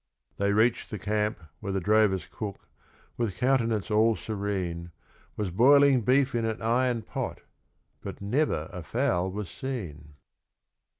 [0.37, 2.67] They reached the camp, where the drover's cook,
[3.17, 4.89] with countenance all serene,
[5.37, 7.41] Was boiling beef in an iron pot,
[8.01, 10.15] but never a fowl was seen.